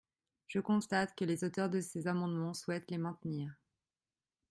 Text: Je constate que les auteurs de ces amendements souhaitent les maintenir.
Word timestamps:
Je 0.47 0.59
constate 0.59 1.13
que 1.15 1.25
les 1.25 1.43
auteurs 1.43 1.69
de 1.69 1.79
ces 1.79 2.07
amendements 2.07 2.55
souhaitent 2.55 2.89
les 2.89 2.97
maintenir. 2.97 3.55